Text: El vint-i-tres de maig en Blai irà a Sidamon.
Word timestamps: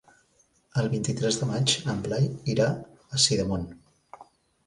El 0.83 0.87
vint-i-tres 0.93 1.35
de 1.41 1.49
maig 1.49 1.75
en 1.93 2.01
Blai 2.07 2.25
irà 2.53 2.67
a 3.17 3.21
Sidamon. 3.27 3.67